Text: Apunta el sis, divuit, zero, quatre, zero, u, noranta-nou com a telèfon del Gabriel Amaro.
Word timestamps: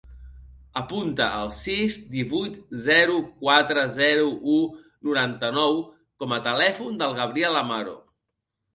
Apunta 0.79 1.27
el 1.41 1.51
sis, 1.57 1.97
divuit, 2.15 2.57
zero, 2.87 3.19
quatre, 3.45 3.85
zero, 4.01 4.27
u, 4.57 4.59
noranta-nou 5.11 5.81
com 6.01 6.37
a 6.41 6.45
telèfon 6.51 7.03
del 7.05 7.19
Gabriel 7.25 7.65
Amaro. 7.65 7.99